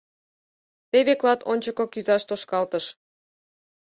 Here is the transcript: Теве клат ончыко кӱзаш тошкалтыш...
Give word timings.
Теве 0.89 1.13
клат 1.21 1.39
ончыко 1.51 1.83
кӱзаш 1.93 2.23
тошкалтыш... 2.29 2.85